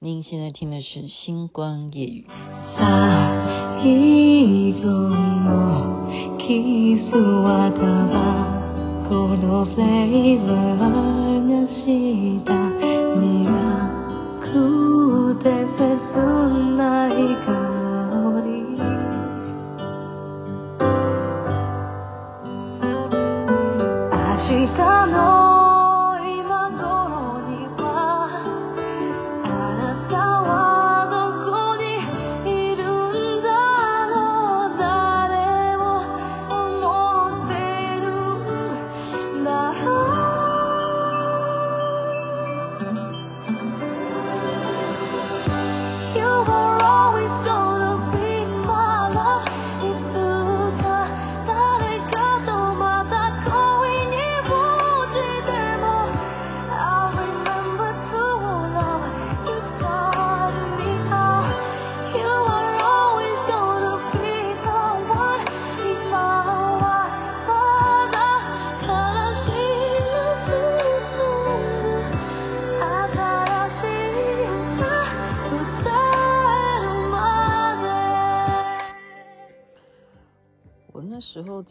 [0.00, 2.24] 您现在听的是《星光夜语》。
[46.48, 46.77] 时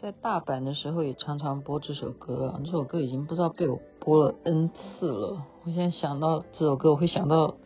[0.00, 5.42] 在大阪的时候也常常播这首歌啊，这首歌已经不知道被我播了 N 次了。
[5.64, 7.56] 我现在想到这首歌，我会想到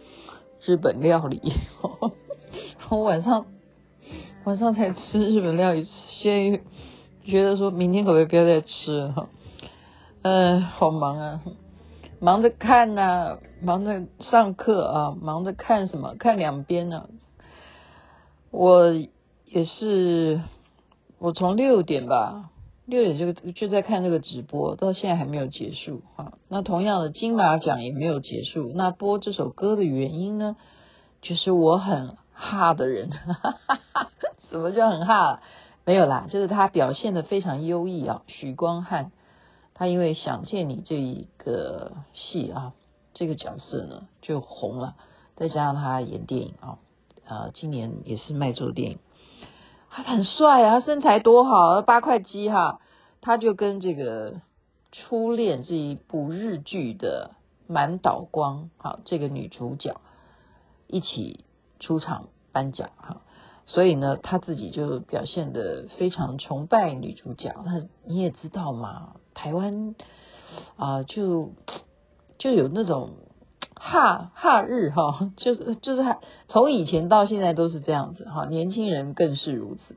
[0.64, 1.42] 日本料理。
[2.88, 3.44] 我晚上
[4.44, 6.62] 晚上才吃日本料理，先
[7.22, 9.28] 觉得说明天可不可以不要再吃了？
[10.22, 11.42] 嗯、好忙啊，
[12.18, 16.14] 忙着看呐、忙着上课啊，忙着看什么？
[16.18, 17.08] 看两边呢、啊。
[18.50, 18.90] 我
[19.44, 20.40] 也是。
[21.22, 22.50] 我从六点吧，
[22.84, 26.32] 六点就就在看这个直播，到现在还没有结束哈。
[26.48, 28.72] 那同样的金马奖也没有结束。
[28.74, 30.56] 那播这首歌的原因呢，
[31.20, 34.10] 就是我很哈的人，哈哈哈，
[34.50, 35.40] 什么叫很哈？
[35.84, 38.24] 没有啦，就是他表现得非常优异啊。
[38.26, 39.12] 许光汉，
[39.74, 42.72] 他因为想见你这一个戏啊，
[43.14, 44.96] 这个角色呢就红了，
[45.36, 46.78] 再加上他演电影啊，
[47.28, 48.98] 呃，今年也是卖座电影。
[49.94, 52.80] 他很帅啊，他身材多好，八块肌哈，
[53.20, 54.32] 他就跟这个
[54.90, 57.32] 《初恋》这一部日剧的
[57.66, 60.00] 满岛光好这个女主角
[60.86, 61.44] 一起
[61.78, 63.20] 出场颁奖哈，
[63.66, 67.54] 所以呢，他自己就表现得非常崇拜女主角。
[67.64, 69.94] 那你也知道嘛，台湾
[70.76, 71.52] 啊、就
[72.38, 73.10] 就有那种。
[73.74, 76.04] 哈哈日哈， 就是就是
[76.48, 79.96] 从以前到现在都是这样子哈，年轻人更是如此。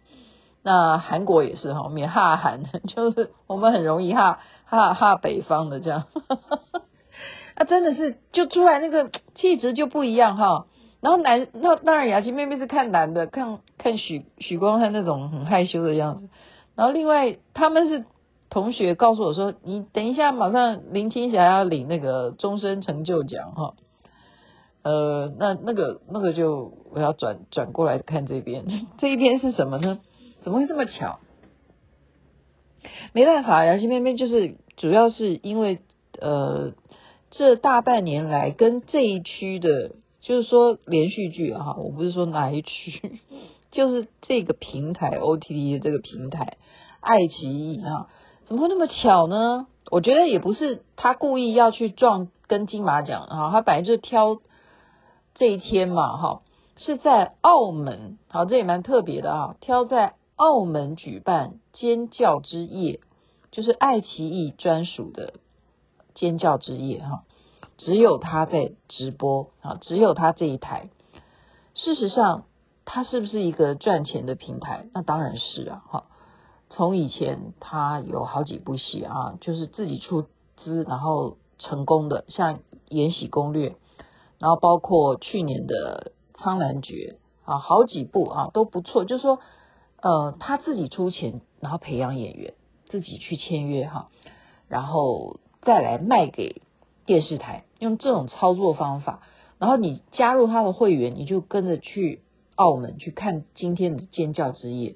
[0.63, 6.05] 那韩国也是哈，我们也哈韩， 就是我们很容易哈哈哈北方的这样。
[7.55, 10.65] 啊，真的是就出来那个气质就不一样哈。
[11.01, 16.29] 然后男那当然雅琪妹妹是看男的，看看许许光汉那种很害羞的样子。
[16.75, 18.05] 然后另外他们是。
[18.55, 23.73] 同学告诉我说：“你等一下，马上林青霞要领那个终身成就奖哈。”
[24.81, 28.63] 呃，那那个那个就我要转转过来看这边，
[28.97, 29.99] 这一边是什么呢？
[30.41, 31.19] 怎么会这么巧？
[33.11, 35.79] 没办法，杨欣妹妹就是主要是因为
[36.21, 36.71] 呃，
[37.31, 43.19] 这大半年来跟这一区的，就是说连续剧哈，我不是说哪一区，
[43.71, 46.55] 就是这个平台 OTT 的这个平台
[47.01, 48.07] 爱奇艺哈。
[48.45, 49.67] 怎么会那么巧呢？
[49.91, 54.39] 我觉得也不是他故意要去撞跟金马奖哈，他本来就挑
[55.33, 56.41] 这一天嘛哈，
[56.77, 62.99] 是在澳门，好，这也蛮特别的啊，挑在澳门举办尖叫之夜，
[63.51, 65.33] 就是爱奇艺专属的
[66.13, 67.23] 尖叫之夜哈，
[67.77, 70.89] 只有他在直播啊，只有他这一台。
[71.73, 72.45] 事实上，
[72.85, 74.87] 他是不是一个赚钱的平台？
[74.93, 76.03] 那当然是啊，哈。
[76.69, 80.25] 从以前他有好几部戏啊，就是自己出
[80.57, 82.55] 资然后成功的，像
[82.89, 83.69] 《延禧攻略》，
[84.39, 87.17] 然后包括去年的《苍兰诀》
[87.51, 89.05] 啊，好几部啊都不错。
[89.05, 89.39] 就是说，
[90.01, 92.55] 呃，他自己出钱，然后培养演员，
[92.89, 94.09] 自己去签约哈，
[94.67, 96.61] 然后再来卖给
[97.05, 99.21] 电视台，用这种操作方法，
[99.59, 102.21] 然后你加入他的会员，你就跟着去
[102.55, 104.95] 澳门去看今天的尖叫之夜。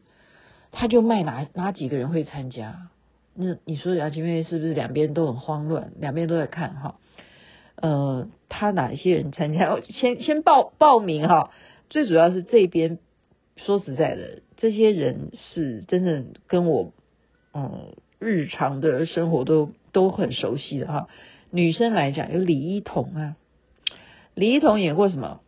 [0.72, 2.90] 他就卖哪哪几个人会参加？
[3.36, 5.92] 那你说杨金妹是不是两边都很慌乱？
[6.00, 6.96] 两边都在看哈？
[7.76, 9.80] 呃，他哪一些人参加？
[9.90, 11.52] 先先报报名哈。
[11.90, 13.00] 最主要是这边，
[13.56, 16.92] 说实在的，这些人是真的跟我
[17.54, 21.08] 嗯日常的生活都都很熟悉的哈。
[21.50, 23.36] 女生来讲，有李一桐啊，
[24.36, 25.40] 李一桐演过什么？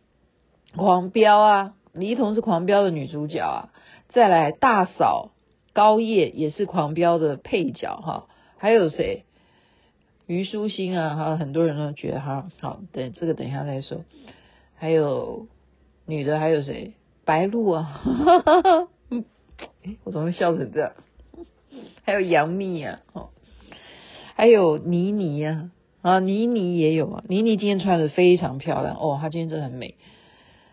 [0.74, 3.68] 狂飙啊，李一桐是狂飙的女主角啊，
[4.12, 5.32] 再来大嫂
[5.72, 8.26] 高叶也是狂飙的配角哈，
[8.58, 9.24] 还有谁？
[10.26, 14.04] 虞书欣啊，哈，很多人都觉得哈，好，等这个等一下再说。
[14.76, 15.46] 还有
[16.06, 16.92] 女的，还有谁？
[17.24, 18.88] 白鹿啊，哈哈哈，
[20.04, 20.92] 我怎么会笑成这样？
[22.04, 23.30] 还有杨幂啊，哦，
[24.34, 25.70] 还有倪妮呀，
[26.02, 29.96] 啊，倪妮也有啊，倪妮今天穿的非常漂亮哦，她今天真的很美。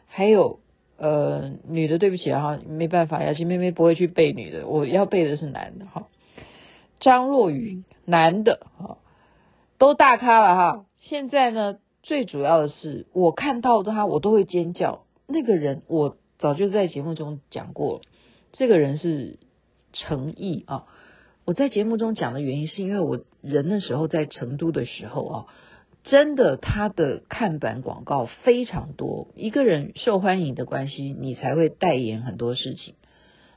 [0.07, 0.59] 还有
[1.00, 6.07] 呃，女的，对不起啊，哈，没办法，雅琪妹妹不会去背女的，我要背的是男的哈。
[7.00, 8.98] 张若昀，男的，哈。
[9.78, 10.86] 都大咖了哈！
[10.98, 15.06] 现在呢，最主要的是我看到他，我都会尖叫。
[15.25, 18.01] 那个人我早就在节目中讲过了，
[18.51, 19.40] 这个人是
[19.94, 20.84] 诚毅啊。
[21.46, 25.46] 我在节目中讲的原因，是因为我人的时候在成都的时候啊，
[26.04, 29.28] 真的他的看板广告非常多。
[29.36, 32.96] 一个人受欢迎的关系，你才会代言很多事情。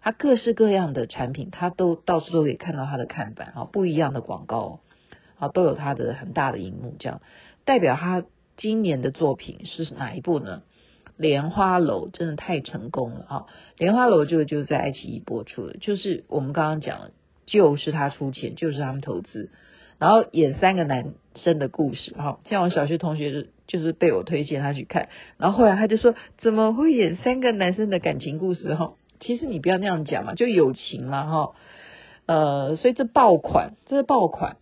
[0.00, 4.80] 他各式各样的产品，他都到处都可以看到他的看板啊，不一样的广告。
[5.38, 7.20] 啊，都有他的很大的荧幕，这样
[7.64, 8.22] 代表他
[8.56, 10.62] 今年的作品是哪一部呢？
[11.16, 13.36] 《莲花楼》真的太成功了啊！
[13.76, 17.10] 《莲花楼》这个就在爱奇艺播出的，就是我们刚刚讲的，
[17.44, 19.50] 就是他出钱，就是他们投资，
[20.02, 22.12] 然后演三个男生的故事。
[22.14, 25.08] 哈，像我小学同学就是被我推荐他去看，
[25.38, 28.74] 然后后来他就说，怎么会演三个男生的感情故事？
[28.74, 31.52] 哈，其实你不要那样讲嘛，就友情嘛，哈，
[32.26, 34.56] 呃，所以这爆款，这是爆款。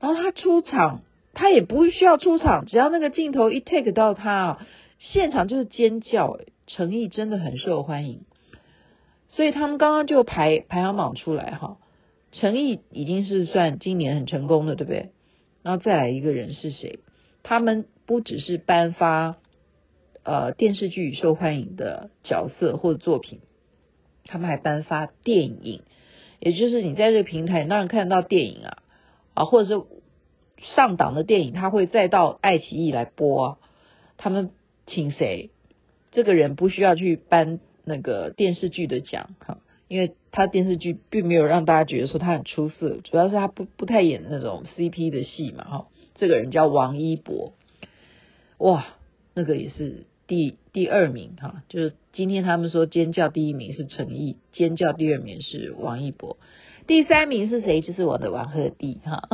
[0.00, 1.02] 然后他出场，
[1.34, 4.60] 他也不需要出场，只要那个镜头一 take 到他，
[4.98, 6.38] 现场就是尖叫。
[6.66, 8.20] 诚意真的很受欢迎，
[9.26, 11.78] 所以他们刚刚就排排行榜出来哈，
[12.32, 15.10] 陈毅已经是算今年很成功的，对不对？
[15.62, 17.00] 然后再来一个人是谁？
[17.42, 19.36] 他们不只是颁发
[20.22, 23.40] 呃电视剧受欢迎的角色或者作品，
[24.24, 25.82] 他们还颁发电影，
[26.38, 28.78] 也就是你在这个平台当然看得到电影啊。
[29.32, 29.84] 啊，或者是
[30.74, 33.58] 上档的电影，他会再到爱奇艺来播。
[34.16, 34.50] 他们
[34.86, 35.50] 请谁？
[36.10, 39.58] 这个人不需要去颁那个电视剧的奖哈，
[39.90, 45.86] 因为他电视剧并没有让大家觉得说他很出色，主要是他不不太演那种 CP 的戏嘛哈。
[46.14, 47.54] 这个人叫王一博，
[48.58, 48.86] 哇，
[49.34, 56.36] 那个也是第第二名哈，就是今天他们说尖叫第一名是陈毅，尖叫第二名是王一博。
[56.86, 57.80] 第三名是谁？
[57.80, 59.28] 就是我的王鹤棣哈。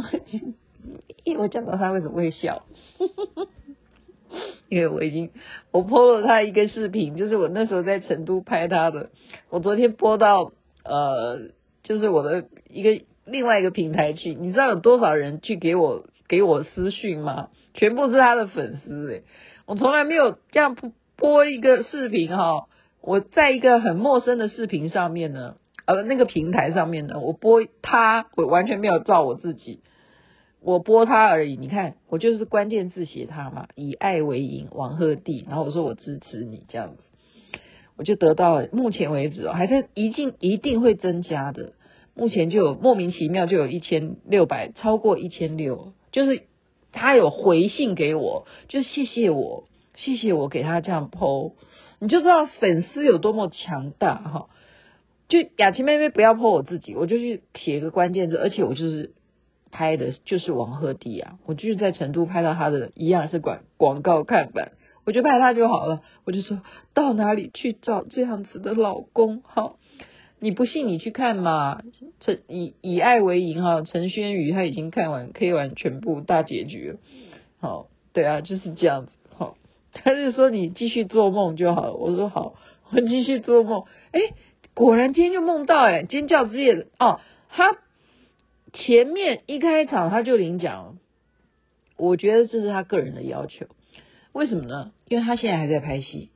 [1.22, 2.64] 因 为我讲到他为什么会笑，
[4.68, 5.30] 因为我已经
[5.70, 9.10] 我 PO 了他一个视频，就是我那时候在成都拍他的。
[9.50, 10.52] 我昨天播到
[10.84, 11.38] 呃，
[11.82, 17.48] 就是我的一个另外一个平台去，你知道有多少人去给我给我私讯吗？
[17.74, 19.22] 全部是他的粉丝诶，
[19.66, 20.76] 我从来没有这样
[21.16, 22.66] 播一个视频哈。
[23.00, 25.56] 我在一个很陌生的视频上面呢。
[25.84, 29.78] 呃，那个平台上面呢，我播他，我完全没有照我自己，
[30.60, 31.56] 我播他而已。
[31.56, 37.58] 你看，我就是关键字写他嘛，以爱为营，王鹤棣，然后我说我支持你这样子，
[37.96, 38.66] 我就得到。
[38.72, 41.72] 目前为止哦，还在一定一定会增加的。
[42.14, 46.44] 目前就有莫名其妙就有一千六百，超过一千六，就是
[46.90, 49.64] 他有回信给我，就谢谢我，
[49.94, 51.52] 谢谢我给他这样 po，
[51.98, 54.48] 你就知道粉丝有多么强大哈。
[55.28, 59.12] 就雅琪妹妹不要 po 我自己，我就去写一个关键字，而且我就是
[59.76, 64.72] 拍的就是王鹤棣啊，我就是在成都拍到他的一样是广广告看板，
[65.04, 66.00] 我就拍他就好了。
[66.24, 66.62] 我就说
[66.94, 69.42] 到哪里去找这样子的老公？
[69.44, 69.76] 好，
[70.40, 71.82] 你不信你去看嘛。
[72.20, 76.96] 陈以以爱为营哈，陈轩宇他已经看完 K 完全部大结局。
[77.60, 79.12] 好，对啊，就是这样子。
[79.36, 79.58] 好，
[79.92, 81.92] 他就说你继续做梦就好了。
[81.92, 82.54] 我说好，
[82.92, 83.84] 我继续做梦。
[84.12, 84.20] 哎。
[84.74, 87.18] 果然今天就梦到哎，尖叫之夜哦，
[87.48, 87.78] 他
[88.76, 90.98] 前面一开场他就领奖，
[91.96, 93.66] 我觉得这是他个人的要求，
[94.32, 94.92] 为什么呢？
[95.08, 96.30] 因为他现在还在拍戏，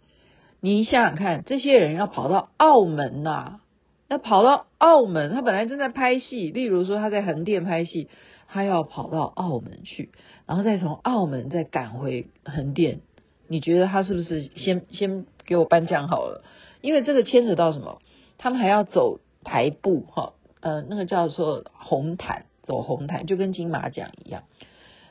[0.60, 3.60] 你想想看，这些人要跑到澳门呐、啊，
[4.08, 8.08] 要跑到澳门，他本来正在拍戏，例如说他在横店拍戏，
[8.48, 10.10] 他要跑到澳门去，
[10.46, 13.00] 然后再从澳门再赶回横店，
[13.48, 16.42] 你觉得他是不是先先给我颁奖好了？
[16.80, 18.00] 因为这个牵扯到什么？
[18.38, 24.44] 他们还要走台步哈，呃，那个叫做红毯，走红毯就跟金马奖一样。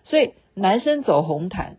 [0.04, 1.78] 所以男生走红毯，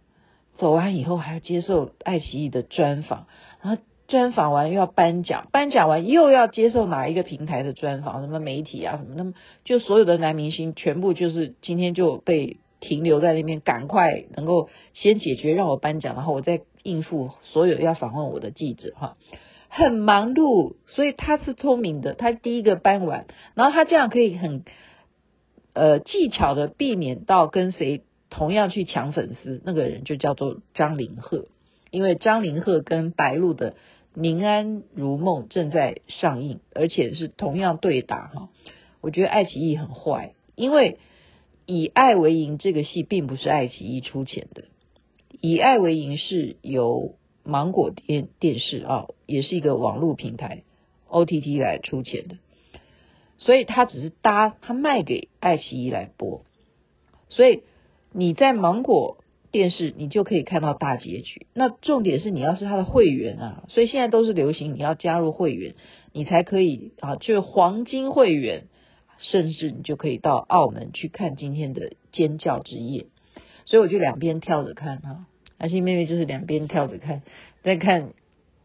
[0.56, 3.26] 走完以后还要接受爱奇艺的专访，
[3.62, 9.34] 然后专访完又要颁奖，颁奖完又要接受哪一个平台的专访，什么媒体啊什么，那么
[9.64, 19.16] 就所有的男明星全部就是今天就被停留在那边，赶快能够先解决，让我颁奖，然后我再应付所有要访问我的记者哈。
[19.72, 24.64] 很忙碌，所以他是聪明的，他第一个搬完，然后他这样可以很
[25.74, 31.46] 呃技巧的避免到跟谁同样去抢粉丝，那个人就叫做张凌赫，
[31.92, 33.70] 因为张凌赫跟白鹿的
[34.14, 38.48] 《宁安如梦》正在上映，而且是同样对打哈。
[39.00, 40.92] 我觉得爱奇艺很坏，因为
[41.64, 44.62] 《以爱为营》这个戏并不是爱奇艺出钱的，
[45.40, 50.62] 《以爱为营》是由芒果电电视啊，也是一个网络平台
[51.08, 52.36] OTT 来出钱的，
[53.38, 56.42] 所以他只是搭，他卖给爱奇艺来播，
[57.28, 57.62] 所以
[58.12, 59.18] 你在芒果
[59.50, 61.46] 电视你就可以看到大结局。
[61.54, 65.74] 那重点是你要是他的会员啊，所以现在都是流行你要加入会员，
[66.12, 68.64] 你才可以啊，就是黄金会员，
[69.18, 73.06] 甚至你就可以到澳门去看今天的尖叫之夜。
[73.64, 75.26] 所以我就两边跳着看哈。
[75.60, 77.20] 阿信妹妹就是两边跳着看，
[77.62, 78.14] 在看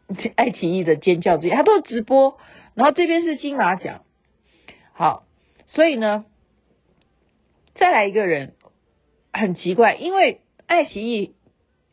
[0.38, 2.38] 爱奇艺的尖叫之夜，她都是直播，
[2.74, 4.04] 然后这边是金马奖，
[4.94, 5.26] 好，
[5.68, 6.24] 所以呢，
[7.74, 8.54] 再来一个人
[9.34, 11.36] 很奇怪，因为爱奇艺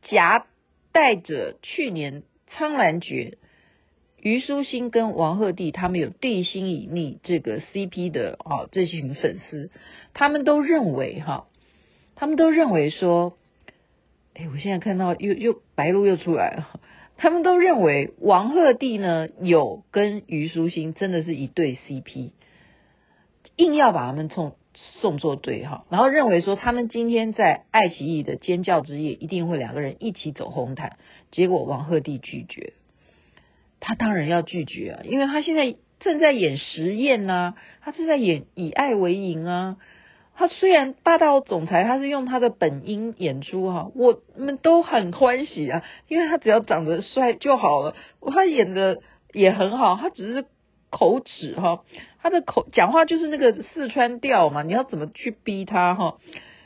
[0.03, 0.47] 夹
[0.93, 3.39] 带着去年苍兰诀，
[4.19, 9.73] 虞书欣跟王鹤棣他们有地心引力这个 CP 的啊这群粉丝，
[10.15, 11.49] 他们都认为哈，
[12.15, 13.37] 他们都认为说。
[14.35, 16.81] 哎，我现在看到又又白鹿又出来了，
[17.19, 22.33] 他们都认为王鹤棣呢有跟虞书欣真的是一对 CP，
[23.57, 30.97] 硬要把他们送送作对哈，然后认为说他们今天在爱奇艺的尖叫之夜一定会两个人一起走红毯，
[31.31, 32.73] 结果王鹤棣拒绝，
[33.81, 39.77] 他当然要拒绝啊，因为他现在正在演实验呐，他正在演以爱为营啊。
[40.35, 47.95] 他虽然霸道总裁，他是用他的本音演出哈，我们都很欢喜啊，因为他只要长得帅就好了。
[48.33, 49.01] 他演的
[49.33, 50.47] 也很好，他只是
[50.91, 51.85] 口齿哈，
[52.23, 56.17] 他的口讲话就是那个四川调嘛，你要怎么去逼他哈？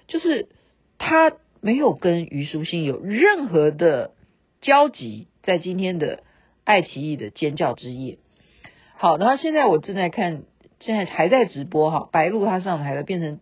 [0.07, 0.49] 就是
[0.97, 4.13] 他没有跟虞书欣有任何的
[4.61, 6.21] 交集，在今天的
[6.65, 8.19] 爱奇艺的尖叫之夜。
[8.97, 10.45] 好，然后现在我正在看，
[10.79, 13.41] 现在还在直播哈，白鹿他上台了，变成。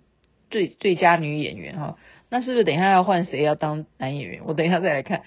[0.55, 1.99] 最最佳女演员哈，
[2.31, 4.43] 那是不是等一下要换谁要当男演员？
[4.45, 5.25] 我等一下再来看。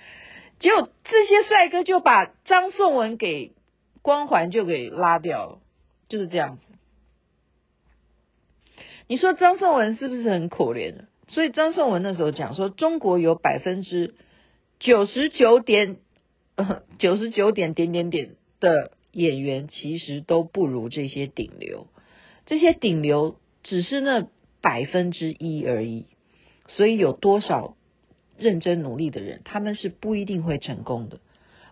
[0.61, 3.51] 结果这些帅哥就把张颂文给
[4.01, 5.59] 光环就给拉掉了，
[6.07, 6.63] 就是这样子。
[9.07, 10.93] 你说张颂文是不是很可怜？
[11.27, 14.15] 所以张颂文那时候讲说，中国有百分之
[14.79, 15.97] 九十九点
[16.99, 18.29] 九十九点点点点
[18.61, 21.87] 的演员，其实都不如这些顶流。
[22.45, 24.29] 这些顶流只是那。
[24.61, 26.05] 百分之一而已，
[26.67, 27.75] 所以有多少
[28.37, 31.19] 认真努力的人，他们是不一定会成功的，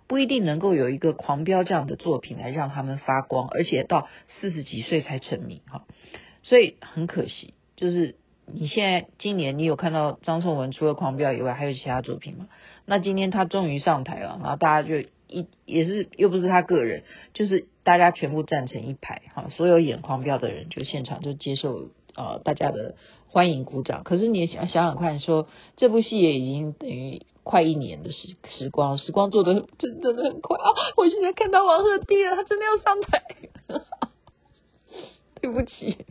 [0.08, 4.08] 不一定能够有一个狂飙这样的作品来让他们发光，而且到
[4.40, 5.86] 四十几岁才成名哈，
[6.44, 8.16] 所以很可惜，就是
[8.46, 12.48] 你现在今年你有看到张颂文除了狂飙以外，还有其他作品吗？
[12.86, 21.90] 那今天他终于上台了，然后大家就一也是又不是他个人，就是大家全部站成一排哈，所有演狂飙的人就现场就接受。
[22.16, 22.96] 呃，大家的
[23.28, 24.04] 欢迎鼓掌。
[24.04, 30.66] 可是你也想想想看说，说这部戏也已经等于快一年的时时光，时光做的真真的很快啊！
[30.98, 33.24] 我现在看到王鹤棣了，他真的要上台。
[35.42, 36.06] 对不起，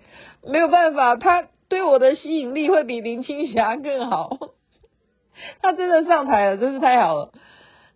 [0.45, 4.39] 没有办法，他对我的吸引力会比林青霞更好。
[5.61, 7.33] 他真的上台了，真是太好了。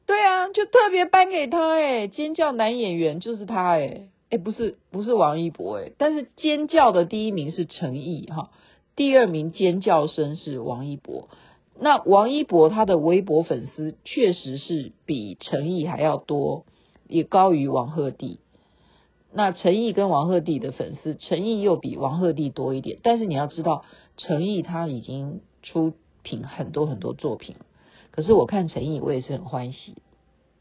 [0.05, 4.09] 对啊，就特别颁给他哎，尖叫男演员就是他哎。
[4.31, 8.51] 哎，不是不是王一博哎，但是尖叫的第一名是陈毅哈，
[8.95, 11.29] 第二名尖叫声是王一博。
[11.81, 16.65] 那王一博他的微博粉丝确实是比陈毅还要多，
[17.07, 18.39] 也高于王鹤棣。
[19.33, 22.99] 那陈毅跟王鹤棣的粉丝，陈毅又比王鹤棣多一点。
[23.03, 23.85] 但是你要知道，
[24.17, 25.93] 陈毅他已经出
[26.23, 27.55] 品很多很多作品，
[28.11, 29.95] 可是我看陈毅，我也是很欢喜。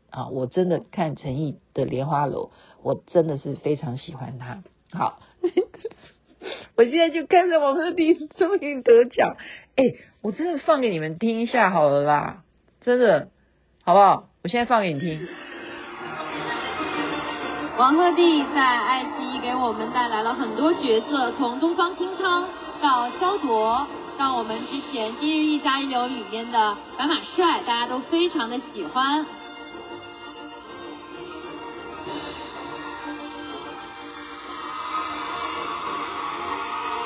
[0.10, 2.46] 啊，我真的看陈毅的《莲花楼》，
[2.82, 4.64] 我真的是非常喜欢他。
[4.98, 5.20] 好，
[6.78, 9.36] 我现在就看着王鹤棣终于得奖，
[9.76, 9.84] 哎，
[10.22, 12.44] 我真的放给你们听一下好了啦，
[12.82, 13.30] 真的，
[13.84, 14.30] 好不好？
[14.44, 15.28] 我现在放给你听。
[17.78, 22.50] 王鹤棣在爱奇艺给我们带来了很多角色，从东方青苍
[22.82, 23.86] 到萧卓，
[24.18, 29.26] 到我们之前《今日一加一流》里面的白马帅，大家都非常的喜欢。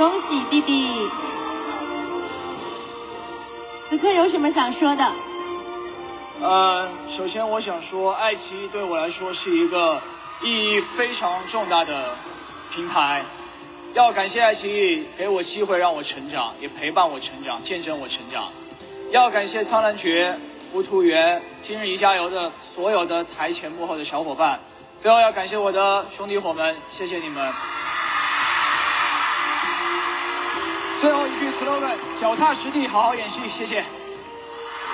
[0.02, 1.08] 恭喜弟弟！
[3.88, 5.06] 此刻有什么想说的？
[6.42, 10.02] 呃，首先我想说，爱奇艺对我来说是一个
[10.44, 12.16] 意义非常重大的
[12.74, 13.24] 平台，
[13.94, 18.52] 要感谢爱奇艺给我机会让我成长，也陪伴我成长，见证我成长。
[19.12, 20.36] 要感谢苍兰诀、
[20.72, 24.62] 浮图缘、今日宜加油的所有的台前幕后的小伙伴。
[25.00, 27.54] 最后要感谢我的兄弟伙们，谢谢你们。
[31.02, 33.84] 最后一句 slogan：脚踏实地，好好演戏，谢谢。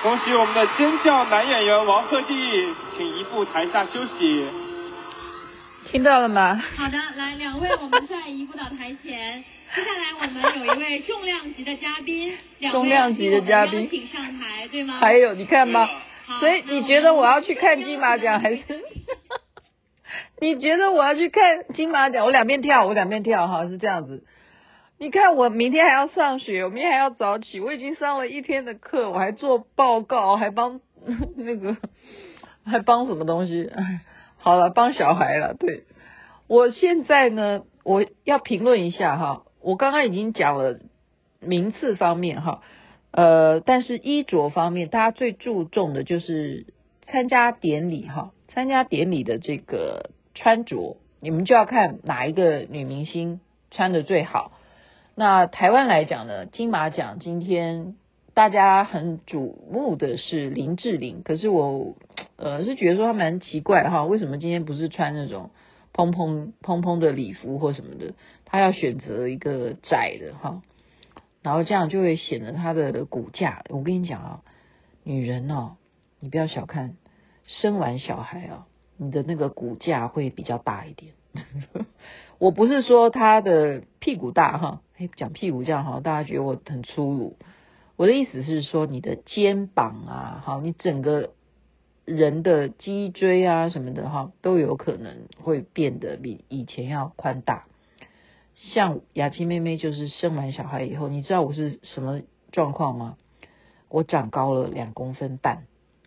[0.02, 4.48] 恭喜我们的尖叫男演员王鹤棣，请移步台下休息。
[5.84, 6.58] 听到了吗？
[6.78, 9.44] 好的，来，两位，我们现在移步到台前。
[9.76, 12.34] 接下来我们有一位重量级的嘉宾，
[12.70, 14.94] 重量级的嘉宾请上台，对吗？
[15.00, 15.86] 还有，你看吗。
[16.40, 18.62] 所以你觉得我要去看金马奖还是？
[20.40, 22.24] 你觉得我要去看金马奖？
[22.24, 24.24] 我两边跳，我两边跳哈，是这样子。
[25.00, 30.80] 你看，我明天还要上学，我明天还要早起，我已经上了一天的课，我还做报告，还帮
[31.36, 31.76] 那个，
[32.64, 33.70] 还帮什么东西？
[33.72, 34.00] 哎，
[34.38, 35.54] 好了，帮小孩了。
[35.54, 35.84] 对，
[36.48, 40.80] 我现在呢，我要评论一下哈，我刚刚已经讲了
[41.38, 42.62] 名次方面哈，
[43.12, 46.66] 呃，但是衣着方面，大家最注重的就是
[47.02, 53.40] 参加典礼哈，参加典礼的这个穿着，你们就要看哪一个女明星
[53.70, 54.50] 穿的最好。
[55.18, 57.96] 那台湾来讲呢，金马奖今天
[58.34, 61.96] 大家很瞩目的是林志玲，可是我
[62.36, 65.50] 呃是觉得说她蛮奇怪的哈，为什么今天不是穿那种
[65.92, 70.62] 蓬蓬蓬蓬的礼服或什么的，她要选择一个窄的哈，
[71.42, 73.64] 然后这样就会显得她的骨架。
[73.70, 74.42] 我跟你讲啊，
[75.02, 75.78] 女人哦，
[76.20, 76.94] 你不要小看
[77.42, 81.12] 生完小孩啊，你的那个骨架会比较大一点。
[82.38, 84.80] 我不是说她的屁股大哈。
[84.98, 87.36] 哎，讲屁股这样好，大家觉得我很粗鲁。
[87.94, 91.30] 我的意思是说，你的肩膀啊，好，你整个
[92.04, 97.66] 人的脊椎啊什么的哈，都有可能会变得比以前要宽大。
[98.56, 103.16] 像雅琪妹妹就是生完小孩以后，你知道我是什么状况吗？
[103.88, 105.62] 我长高了两公分半，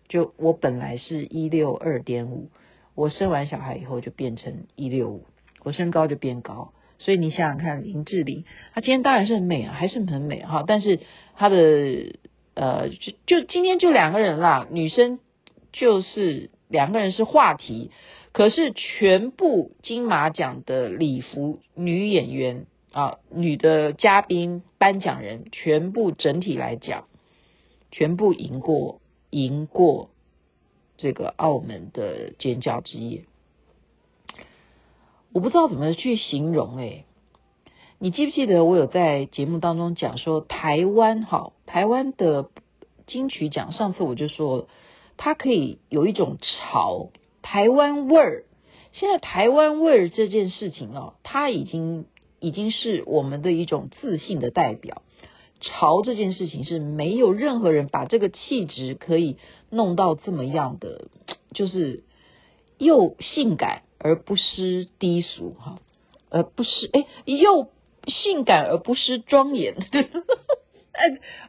[0.06, 2.50] 就我本来是一六二点五，
[2.94, 5.24] 我生完小孩以后就变成一六五，
[5.62, 6.74] 我身高就变高。
[7.04, 10.62] 所以你想想看，林志玲，她今天当然是很美啊，还是很美哈。
[10.64, 11.00] 但是
[11.34, 12.14] 她的
[12.54, 15.18] 呃，就就今天就两个人啦，女生
[15.72, 17.90] 就是两个人是话题，
[18.32, 27.08] 可是全部金马奖的礼服女演员啊，女的嘉宾颁奖人，全部整体来讲，
[27.90, 30.10] 全部赢过赢过
[30.98, 33.24] 这个澳门的尖叫之夜。
[35.34, 37.06] 我不知道怎么去形容诶，
[37.98, 42.50] 你记不记得我有在节目当中讲说台湾哈，台湾的
[43.06, 44.68] 金曲奖，上次我就说，
[45.16, 47.08] 它可以有一种潮
[47.40, 48.44] 台湾味儿。
[48.92, 52.04] 现在台湾味儿这件事情哦，它已经
[52.38, 55.00] 已经是我们的一种自信的代表。
[55.62, 59.38] 潮这件事情是没有任何人把这个气质可以
[59.70, 61.06] 弄到这么样的，
[61.54, 62.04] 就是
[62.76, 63.82] 又性感。
[64.01, 65.79] 而不失低俗哈，
[66.29, 67.69] 而不失哎，又
[68.07, 69.75] 性感而不失庄严，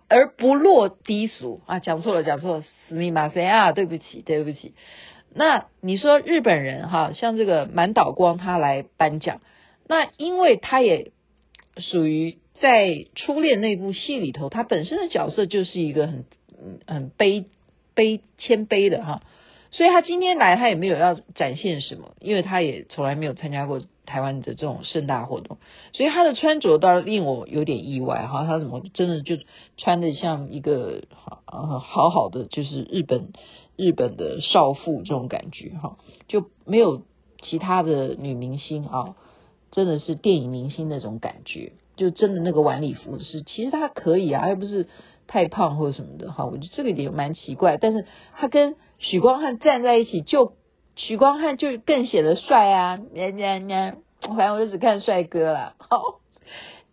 [0.08, 1.78] 而不落低俗啊！
[1.78, 4.74] 讲错了，讲错了，すみません啊，对不起，对不起。
[5.34, 9.40] 那你说日本人哈，像这个满岛光他来颁奖，
[9.86, 11.12] 那因为他也
[11.76, 16.24] 属于在初恋那部戏里头，他本身的角色就是一个很
[16.86, 17.44] 很卑
[17.94, 19.22] 卑谦卑的哈。
[19.73, 25.57] 所以他今天来，他也没有要展现什么，因为他也从来没有参加过台湾的这种盛大活动，
[25.93, 28.45] 所以他的穿着倒令我有点意外哈。
[28.45, 29.35] 他怎么真的就
[29.77, 33.33] 穿的像一个好好好的就是日本
[33.75, 37.01] 日本的少妇这种感觉哈，就没有
[37.41, 39.15] 其他的女明星啊，
[39.71, 44.87] 真的是电影明星那种感觉，就真的那个晚礼服是其实他可以啊，又不是
[45.33, 46.45] 太胖或者什么的哈。
[46.45, 50.53] 我觉得这个点蛮奇怪，但是他跟许光汉站在一起，就
[50.95, 52.99] 许光汉就更显得帅啊！
[53.15, 53.95] 呀呀呀！
[54.21, 55.73] 反正我就只看帅哥了。
[55.79, 56.19] 好，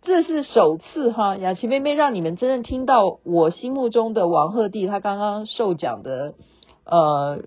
[0.01, 6.33] 这是首次哈，雅琪妹妹让你们真正听到我心目中的王鹤棣，他刚刚受奖的，
[6.83, 7.43] 呃，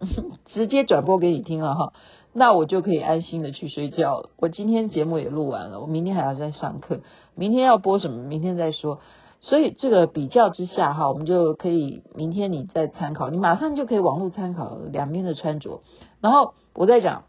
[0.52, 1.94] 直接转播给你听了哈，
[2.34, 4.28] 那我就可以安心的去睡觉了。
[4.36, 7.00] 我今天节目也录完了，我明天还要再上课，
[7.34, 9.00] 明天要播什么，明天再说。
[9.46, 15.82] 所以这个比较之下哈，我们就可以明天你再参考，你马上就可以网络参考两边的穿着。
[16.22, 17.24] 然后我再讲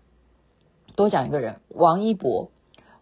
[0.96, 2.52] 多讲一个人，王一博，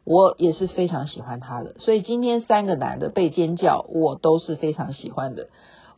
[0.04, 1.76] 我也是非常喜欢他的。
[1.78, 5.49] 所以今天三个男的被尖叫，我都是非常喜欢的。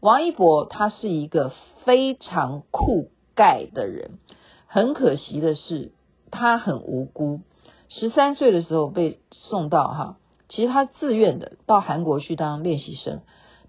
[0.01, 1.53] 王一博他是一个
[1.85, 4.19] 非常酷盖的人，
[4.67, 5.93] 很可惜的是
[6.31, 7.39] 他很无辜，
[7.87, 10.17] 十三岁的时候被送到哈，
[10.49, 13.21] 其实他自愿的到韩国去当练习生。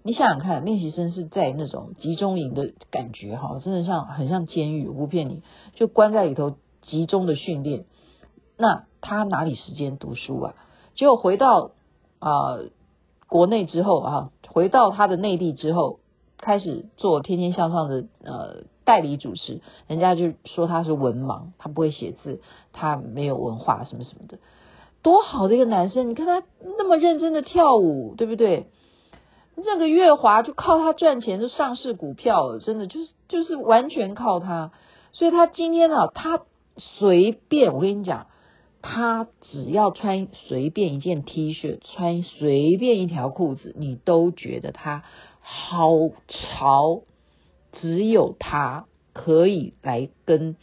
[0.03, 5.41] 你想想看，练习生是在那种集中营的感觉哈，真的像很像监狱，我不骗你，
[5.73, 7.85] 就关在里头集中的训练。
[8.57, 10.55] 那他哪里时间读书啊？
[10.95, 11.71] 结果回到
[12.19, 12.57] 啊、
[13.27, 15.99] 国内之后啊，回到他的内地之后，
[16.37, 24.39] 开始做《天天向上》的呃代理主持，人家就说他是文盲，他不会写字，他没有文化什么什么的。
[25.07, 26.43] 多好的一个男生，你看他
[26.77, 28.67] 那么认真的跳舞，对不对？
[29.55, 34.73] 那个月华就靠他赚钱，就上市股票了，真的就是就是完全靠他。
[35.13, 36.41] 所以他今天呢、啊，他
[36.75, 38.27] 随便我跟你讲，
[38.81, 45.03] 他只要穿随便一件 T 恤，穿随便一条裤子，你都觉得他
[45.39, 45.89] 好
[46.27, 47.03] 潮。
[47.71, 50.57] 只有他可以来跟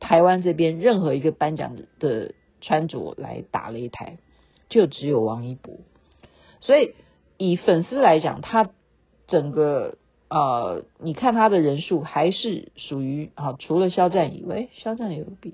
[0.00, 2.32] 台湾这边任何一个颁奖的
[2.66, 4.18] 穿着来打擂台，
[4.68, 5.76] 就只有王一博。
[6.60, 6.92] 所以。
[7.38, 8.70] 以粉丝来讲，他
[9.26, 9.98] 整个
[10.30, 15.52] 呃，你看他的人数还是属于啊，除了肖战以外，肖战有比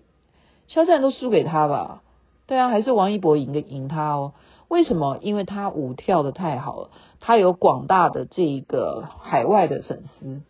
[0.69, 2.05] 肖战都输给他吧？
[2.47, 4.33] 对啊，还是王一博赢个赢他哦？
[4.69, 5.19] 为什么？
[5.23, 10.41] 因为他舞跳得太好了，他有广大的这个海外的粉丝，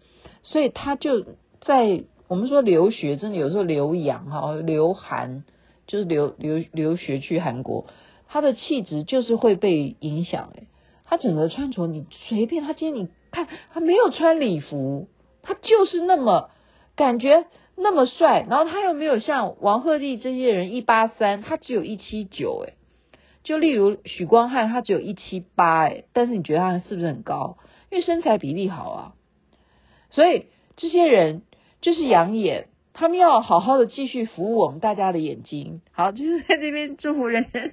[0.42, 1.25] 所以他就
[1.62, 5.44] 在我们说留学，真的有时候留洋哈，留韩
[5.93, 7.85] 就是留留留学去韩国，
[8.27, 10.69] 他的气质就是会被影响诶
[11.05, 15.09] 他整个穿着，你随便他今天你看，他没有穿礼服，
[15.43, 16.49] 他就是那么
[16.97, 17.45] 感觉
[17.77, 18.47] 那么帅。
[18.49, 22.73] 然后他又没有像王鹤棣这些人一八三，他只有一七九，哎，
[23.43, 27.59] 就例如许光汉，他只有一七八，哎，但是你觉得他是不是很高？
[27.91, 29.13] 因为身材比例好啊。
[30.09, 31.43] 所以这些人
[31.83, 35.81] 就是养眼，他们要好好的继续服务我们大家的眼睛。
[35.93, 37.73] 好，就是在这边祝福人人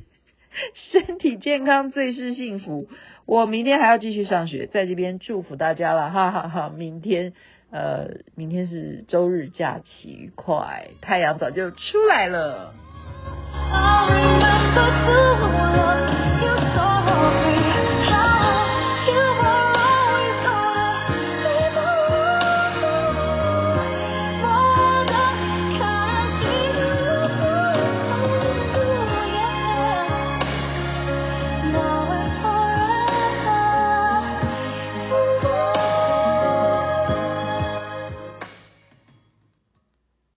[0.91, 2.87] 身体健康，最是幸福。
[3.25, 6.69] 我明天还要继续上学，在这边祝福大家了，哈哈哈！
[6.75, 7.33] 明天，
[7.69, 11.77] 呃，明天是周日假期愉快，太阳早就出
[12.09, 12.73] 来了。